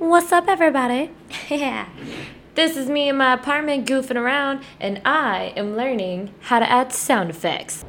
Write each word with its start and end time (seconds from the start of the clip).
What's 0.00 0.32
up, 0.32 0.48
everybody? 0.48 1.10
yeah. 1.50 1.86
This 2.54 2.74
is 2.74 2.88
me 2.88 3.10
in 3.10 3.18
my 3.18 3.34
apartment 3.34 3.86
goofing 3.86 4.16
around, 4.16 4.62
and 4.80 5.02
I 5.04 5.52
am 5.58 5.76
learning 5.76 6.32
how 6.40 6.58
to 6.58 6.70
add 6.70 6.90
sound 6.90 7.28
effects. 7.28 7.82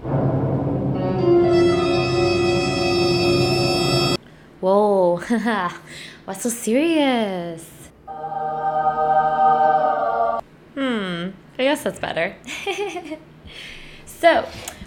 Whoa, 4.59 5.19
what's 6.25 6.41
so 6.41 6.49
serious? 6.49 7.63
Hmm, 10.75 11.29
I 11.57 11.63
guess 11.63 11.83
that's 11.83 11.99
better. 11.99 12.35
so, 14.05 14.45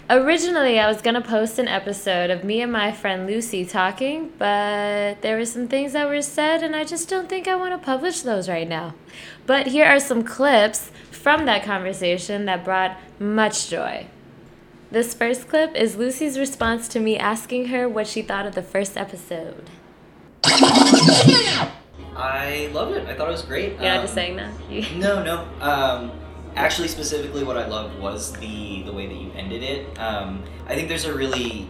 originally 0.09 0.79
I 0.79 0.87
was 0.87 1.01
gonna 1.01 1.21
post 1.21 1.57
an 1.59 1.67
episode 1.67 2.29
of 2.29 2.43
me 2.43 2.61
and 2.61 2.71
my 2.71 2.91
friend 2.91 3.25
Lucy 3.27 3.65
talking, 3.65 4.31
but 4.37 5.21
there 5.21 5.37
were 5.37 5.45
some 5.45 5.67
things 5.67 5.93
that 5.93 6.07
were 6.07 6.21
said, 6.21 6.63
and 6.63 6.75
I 6.75 6.83
just 6.83 7.09
don't 7.09 7.27
think 7.29 7.47
I 7.47 7.55
wanna 7.55 7.77
publish 7.77 8.21
those 8.21 8.47
right 8.49 8.67
now. 8.67 8.93
But 9.45 9.67
here 9.67 9.85
are 9.85 9.99
some 9.99 10.23
clips 10.23 10.91
from 11.11 11.45
that 11.45 11.63
conversation 11.63 12.45
that 12.45 12.63
brought 12.63 12.97
much 13.19 13.69
joy. 13.69 14.07
This 14.91 15.13
first 15.13 15.47
clip 15.49 15.75
is 15.75 15.95
Lucy's 15.95 16.37
response 16.39 16.87
to 16.89 16.99
me 16.99 17.17
asking 17.17 17.67
her 17.67 17.89
what 17.89 18.07
she 18.07 18.21
thought 18.21 18.45
of 18.45 18.55
the 18.55 18.61
first 18.61 18.95
episode. 18.97 19.69
I 22.17 22.69
loved 22.71 22.95
it. 22.95 23.07
I 23.07 23.13
thought 23.15 23.27
it 23.27 23.31
was 23.31 23.41
great. 23.41 23.73
You're 23.73 23.81
not 23.81 23.97
Um, 23.97 24.03
just 24.03 24.13
saying 24.13 24.37
that? 24.37 24.51
No, 24.95 25.21
no. 25.23 25.47
Um, 25.59 26.11
actually, 26.55 26.87
specifically, 26.87 27.43
what 27.43 27.57
I 27.57 27.67
loved 27.67 27.99
was 27.99 28.33
the 28.33 28.83
the 28.83 28.93
way 28.93 29.07
that 29.07 29.15
you 29.15 29.31
ended 29.35 29.63
it. 29.63 29.97
Um, 29.99 30.43
I 30.67 30.75
think 30.75 30.87
there's 30.89 31.05
a 31.05 31.13
really 31.13 31.67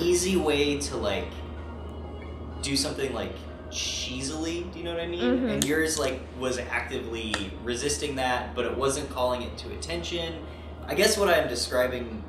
easy 0.00 0.36
way 0.36 0.78
to 0.80 0.96
like 0.96 1.28
do 2.62 2.76
something 2.76 3.12
like 3.14 3.32
cheesily. 3.70 4.62
Do 4.72 4.78
you 4.78 4.84
know 4.84 4.92
what 4.94 5.02
I 5.02 5.06
mean? 5.06 5.40
Mhm. 5.40 5.50
And 5.54 5.64
yours 5.64 5.98
like 5.98 6.20
was 6.38 6.58
actively 6.58 7.34
resisting 7.62 8.16
that, 8.16 8.54
but 8.54 8.64
it 8.64 8.76
wasn't 8.76 9.10
calling 9.10 9.42
it 9.42 9.56
to 9.58 9.72
attention. 9.72 10.44
I 10.86 10.94
guess 10.94 11.16
what 11.18 11.28
I'm 11.28 11.48
describing, 11.48 12.22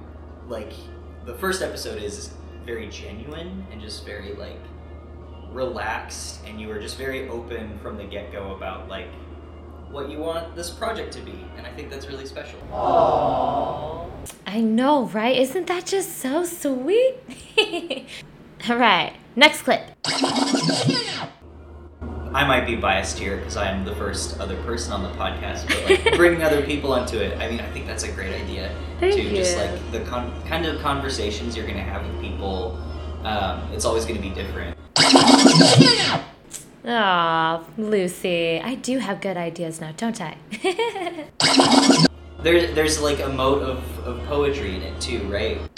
like 0.47 0.73
the 1.25 1.33
first 1.35 1.61
episode, 1.61 2.01
is 2.01 2.31
very 2.65 2.87
genuine 2.89 3.65
and 3.71 3.79
just 3.81 4.05
very 4.05 4.33
like 4.33 4.59
relaxed 5.51 6.41
and 6.45 6.59
you 6.59 6.67
were 6.67 6.79
just 6.79 6.97
very 6.97 7.29
open 7.29 7.79
from 7.79 7.97
the 7.97 8.03
get-go 8.03 8.53
about 8.55 8.89
like 8.89 9.07
what 9.91 10.09
you 10.09 10.19
want 10.19 10.55
this 10.55 10.69
project 10.69 11.13
to 11.13 11.21
be 11.21 11.45
and 11.57 11.65
i 11.65 11.71
think 11.71 11.89
that's 11.89 12.07
really 12.07 12.25
special 12.25 12.59
I 14.45 14.59
know, 14.59 15.05
right? 15.05 15.37
Isn't 15.37 15.67
that 15.67 15.85
just 15.85 16.17
so 16.17 16.43
sweet? 16.43 17.15
All 18.69 18.75
right, 18.75 19.13
next 19.37 19.61
clip. 19.61 19.81
i 22.33 22.43
might 22.45 22.65
be 22.65 22.75
biased 22.75 23.17
here 23.17 23.37
because 23.37 23.55
i'm 23.55 23.85
the 23.85 23.95
first 23.95 24.37
other 24.39 24.61
person 24.63 24.91
on 24.91 25.01
the 25.01 25.09
podcast 25.17 25.65
but 25.67 25.89
like 25.89 26.15
bringing 26.17 26.43
other 26.43 26.61
people 26.61 26.91
onto 26.91 27.17
it 27.17 27.37
i 27.39 27.49
mean 27.49 27.59
i 27.61 27.71
think 27.71 27.87
that's 27.87 28.03
a 28.03 28.11
great 28.11 28.33
idea 28.33 28.69
Thank 28.99 29.15
to 29.15 29.29
just 29.29 29.57
like 29.57 29.91
the 29.91 30.01
con- 30.01 30.31
kind 30.45 30.65
of 30.65 30.79
conversations 30.81 31.55
you're 31.55 31.65
going 31.65 31.77
to 31.77 31.83
have 31.83 32.05
with 32.05 32.19
people 32.21 32.77
um, 33.23 33.61
it's 33.73 33.85
always 33.85 34.03
going 34.05 34.17
to 34.17 34.21
be 34.21 34.29
different 34.35 34.77
Aw, 36.87 37.65
Lucy, 37.77 38.61
I 38.61 38.75
do 38.75 38.99
have 38.99 39.19
good 39.19 39.35
ideas 39.35 39.81
now, 39.81 39.91
don't 39.97 40.21
I? 40.21 40.37
there, 42.41 42.73
there's 42.73 43.01
like 43.01 43.19
a 43.19 43.27
mode 43.27 43.61
of, 43.61 43.99
of 44.07 44.23
poetry 44.25 44.77
in 44.77 44.83
it 44.83 45.01
too 45.01 45.19
right 45.23 45.59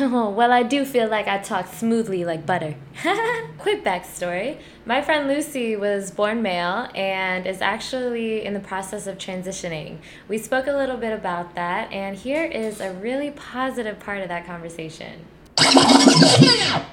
oh, 0.00 0.30
well, 0.30 0.52
I 0.52 0.62
do 0.62 0.84
feel 0.84 1.08
like 1.08 1.26
I 1.26 1.38
talk 1.38 1.66
smoothly 1.72 2.24
like 2.24 2.46
butter. 2.46 2.76
Quick 3.58 3.82
backstory 3.82 4.58
my 4.88 5.02
friend 5.02 5.28
Lucy 5.28 5.76
was 5.76 6.10
born 6.10 6.40
male 6.40 6.88
and 6.94 7.46
is 7.46 7.60
actually 7.60 8.42
in 8.42 8.54
the 8.54 8.60
process 8.60 9.06
of 9.06 9.18
transitioning. 9.18 9.98
We 10.28 10.38
spoke 10.38 10.66
a 10.66 10.72
little 10.72 10.96
bit 10.96 11.12
about 11.12 11.54
that, 11.56 11.92
and 11.92 12.16
here 12.16 12.44
is 12.44 12.80
a 12.80 12.94
really 12.94 13.30
positive 13.30 14.00
part 14.00 14.22
of 14.22 14.28
that 14.28 14.46
conversation. 14.46 15.26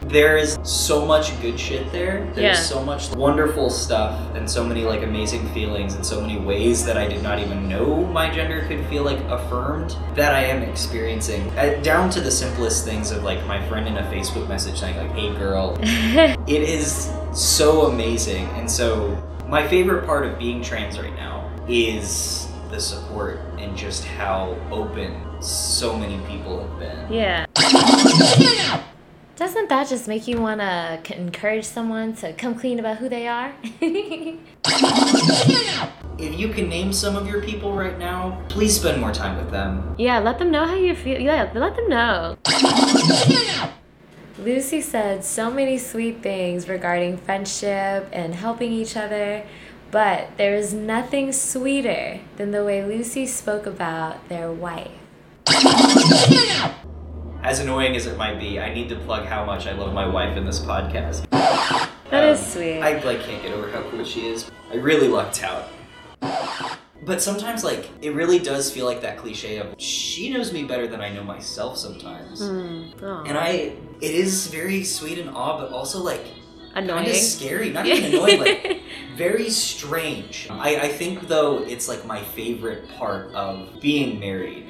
There 0.07 0.37
is 0.37 0.57
so 0.63 1.05
much 1.05 1.39
good 1.41 1.59
shit 1.59 1.91
there. 1.91 2.31
There's 2.35 2.57
Yeah. 2.57 2.63
so 2.63 2.81
much 2.81 3.09
wonderful 3.15 3.69
stuff 3.69 4.17
and 4.33 4.49
so 4.49 4.63
many 4.63 4.85
like 4.85 5.03
amazing 5.03 5.49
feelings 5.49 5.95
and 5.95 6.05
so 6.05 6.21
many 6.21 6.37
ways 6.39 6.85
that 6.85 6.95
I 6.97 7.05
did 7.07 7.21
not 7.21 7.39
even 7.39 7.67
know 7.67 8.05
my 8.05 8.29
gender 8.29 8.63
could 8.67 8.85
feel 8.85 9.03
like 9.03 9.19
affirmed 9.29 9.95
that 10.15 10.33
I 10.33 10.43
am 10.45 10.61
experiencing. 10.63 11.51
Uh, 11.57 11.77
down 11.81 12.09
to 12.11 12.21
the 12.21 12.31
simplest 12.31 12.85
things 12.85 13.11
of 13.11 13.23
like 13.23 13.45
my 13.45 13.61
friend 13.67 13.87
in 13.87 13.97
a 13.97 14.03
Facebook 14.03 14.47
message 14.47 14.79
saying 14.79 14.95
like, 14.95 15.11
"Hey 15.11 15.33
girl." 15.35 15.77
it 15.81 16.61
is 16.61 17.11
so 17.33 17.87
amazing. 17.87 18.45
And 18.55 18.71
so 18.71 19.17
my 19.49 19.67
favorite 19.67 20.05
part 20.05 20.25
of 20.25 20.39
being 20.39 20.61
trans 20.61 20.97
right 20.97 21.15
now 21.15 21.49
is 21.67 22.47
the 22.71 22.79
support 22.79 23.39
and 23.59 23.75
just 23.75 24.05
how 24.05 24.55
open 24.71 25.13
so 25.41 25.97
many 25.97 26.19
people 26.27 26.61
have 26.61 26.79
been. 26.79 27.11
Yeah. 27.13 27.45
Doesn't 29.35 29.67
that 29.67 29.89
just 29.89 30.07
make 30.07 30.27
you 30.27 30.39
want 30.39 30.61
to 30.61 31.01
encourage 31.17 31.65
someone 31.65 32.13
to 32.17 32.31
come 32.33 32.55
clean 32.55 32.79
about 32.79 32.97
who 32.97 33.09
they 33.09 33.27
are? 33.27 33.53
If 36.17 36.39
you 36.39 36.47
can 36.47 36.69
name 36.69 36.93
some 36.93 37.17
of 37.17 37.27
your 37.27 37.41
people 37.41 37.73
right 37.73 37.99
now, 37.99 38.41
please 38.47 38.79
spend 38.79 39.01
more 39.01 39.11
time 39.11 39.35
with 39.35 39.51
them. 39.51 39.95
yeah, 39.97 40.19
let 40.19 40.39
them 40.39 40.49
know 40.49 40.65
how 40.65 40.75
you 40.75 40.95
feel. 40.95 41.19
Yeah, 41.19 41.51
let 41.53 41.75
them 41.75 41.89
know. 41.89 42.37
Lucy 44.39 44.79
said 44.79 45.25
so 45.25 45.51
many 45.51 45.77
sweet 45.77 46.23
things 46.23 46.69
regarding 46.69 47.17
friendship 47.17 48.07
and 48.13 48.33
helping 48.35 48.71
each 48.71 48.95
other, 48.95 49.43
but 49.91 50.29
there 50.37 50.55
is 50.55 50.73
nothing 50.73 51.33
sweeter 51.33 52.21
than 52.37 52.51
the 52.51 52.63
way 52.63 52.81
Lucy 52.83 53.25
spoke 53.25 53.65
about 53.65 54.29
their 54.29 54.49
wife. 54.49 54.91
As 57.45 57.59
annoying 57.59 57.95
as 57.95 58.07
it 58.07 58.17
might 58.17 58.39
be, 58.39 58.59
I 58.59 58.73
need 58.73 58.89
to 58.89 58.95
plug 58.95 59.27
how 59.27 59.45
much 59.45 59.67
I 59.67 59.73
love 59.73 59.93
my 59.93 60.07
wife 60.07 60.35
in 60.35 60.45
this 60.47 60.59
podcast. 60.59 61.29
That 62.09 62.29
is 62.29 62.39
Um, 62.39 62.45
sweet. 62.45 62.79
I 62.81 62.99
like 63.03 63.21
can't 63.21 63.43
get 63.43 63.51
over 63.51 63.69
how 63.69 63.83
cool 63.91 64.03
she 64.03 64.25
is. 64.25 64.49
I 64.71 64.77
really 64.77 65.07
lucked 65.07 65.43
out. 65.43 65.65
But 67.03 67.21
sometimes, 67.21 67.63
like, 67.63 67.87
it 68.01 68.15
really 68.15 68.39
does 68.39 68.71
feel 68.71 68.87
like 68.87 69.01
that 69.01 69.17
cliche 69.17 69.57
of 69.57 69.75
she 69.77 70.31
knows 70.31 70.51
me 70.51 70.63
better 70.63 70.87
than 70.87 71.01
I 71.01 71.13
know 71.13 71.23
myself 71.23 71.77
sometimes. 71.77 72.39
Hmm. 72.39 72.85
Aw. 73.03 73.23
And 73.25 73.37
I, 73.37 73.73
it 74.01 74.15
is 74.15 74.47
very 74.47 74.83
sweet 74.83 75.19
and 75.19 75.29
awe, 75.29 75.59
but 75.59 75.71
also 75.71 76.01
like 76.01 76.23
kind 76.73 76.89
Annoying. 76.89 77.09
of 77.11 77.15
scary. 77.15 77.69
Not 77.69 77.85
even 77.85 78.11
annoying, 78.11 78.39
like 78.39 78.81
very 79.15 79.51
strange. 79.51 80.47
I, 80.49 80.77
I 80.77 80.87
think 80.87 81.27
though 81.27 81.59
it's 81.59 81.87
like 81.87 82.07
my 82.07 82.23
favorite 82.23 82.89
part 82.97 83.31
of 83.35 83.79
being 83.81 84.19
married. 84.19 84.65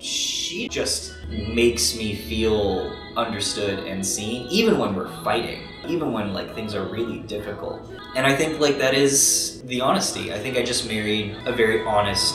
She 0.00 0.66
just 0.70 1.12
makes 1.28 1.94
me 1.94 2.16
feel 2.16 2.90
understood 3.18 3.80
and 3.80 4.04
seen, 4.04 4.46
even 4.48 4.78
when 4.78 4.94
we're 4.94 5.12
fighting, 5.22 5.60
even 5.86 6.10
when 6.14 6.32
like 6.32 6.54
things 6.54 6.74
are 6.74 6.84
really 6.84 7.18
difficult. 7.20 7.82
And 8.16 8.26
I 8.26 8.34
think 8.34 8.60
like 8.60 8.78
that 8.78 8.94
is 8.94 9.60
the 9.66 9.82
honesty. 9.82 10.32
I 10.32 10.38
think 10.38 10.56
I 10.56 10.62
just 10.62 10.88
married 10.88 11.36
a 11.44 11.52
very 11.52 11.84
honest 11.84 12.34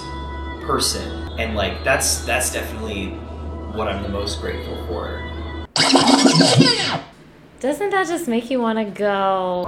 person, 0.61 1.09
and 1.39 1.55
like 1.55 1.83
that's 1.83 2.23
that's 2.25 2.53
definitely 2.53 3.07
what 3.73 3.87
I'm 3.87 4.03
the 4.03 4.09
most 4.09 4.41
grateful 4.41 4.85
for. 4.85 5.23
Doesn't 7.59 7.89
that 7.89 8.05
just 8.05 8.27
make 8.27 8.51
you 8.51 8.61
want 8.61 8.77
to 8.77 8.85
go? 8.85 9.65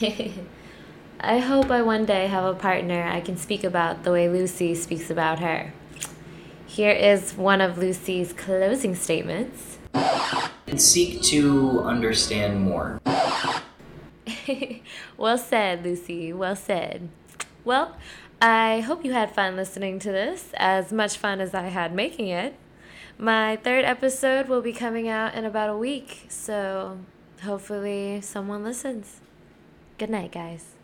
I 1.20 1.38
hope 1.38 1.70
I 1.70 1.80
one 1.80 2.04
day 2.04 2.26
have 2.26 2.44
a 2.44 2.52
partner 2.54 3.02
I 3.02 3.22
can 3.22 3.38
speak 3.38 3.64
about 3.64 4.04
the 4.04 4.12
way 4.12 4.28
Lucy 4.28 4.74
speaks 4.74 5.10
about 5.10 5.40
her. 5.40 5.72
Here 6.78 6.92
is 6.92 7.34
one 7.34 7.60
of 7.60 7.76
Lucy's 7.76 8.32
closing 8.32 8.94
statements. 8.94 9.78
And 9.94 10.80
seek 10.80 11.20
to 11.22 11.80
understand 11.80 12.60
more. 12.60 13.00
well 15.16 15.38
said, 15.38 15.82
Lucy. 15.82 16.32
Well 16.32 16.54
said. 16.54 17.08
Well, 17.64 17.96
I 18.40 18.78
hope 18.78 19.04
you 19.04 19.12
had 19.12 19.34
fun 19.34 19.56
listening 19.56 19.98
to 19.98 20.12
this, 20.12 20.52
as 20.56 20.92
much 20.92 21.16
fun 21.16 21.40
as 21.40 21.52
I 21.52 21.62
had 21.62 21.92
making 21.92 22.28
it. 22.28 22.54
My 23.18 23.56
third 23.56 23.84
episode 23.84 24.46
will 24.46 24.62
be 24.62 24.72
coming 24.72 25.08
out 25.08 25.34
in 25.34 25.44
about 25.44 25.70
a 25.70 25.76
week, 25.76 26.26
so 26.28 27.00
hopefully 27.42 28.20
someone 28.20 28.62
listens. 28.62 29.20
Good 29.98 30.10
night, 30.10 30.30
guys. 30.30 30.77